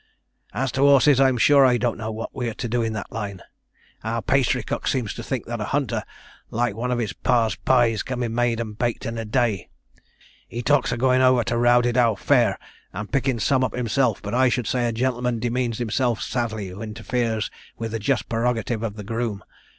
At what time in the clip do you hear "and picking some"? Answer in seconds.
12.91-13.63